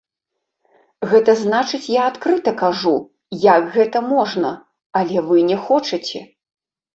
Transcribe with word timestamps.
Гэта 1.09 1.31
значыць, 1.41 1.81
я 2.01 2.05
адкрыта 2.11 2.53
кажу, 2.61 2.93
як 3.51 3.69
гэта 3.77 3.97
можна, 4.15 4.49
але 5.03 5.17
вы 5.29 5.37
не 5.51 5.57
хочаце! 5.69 6.19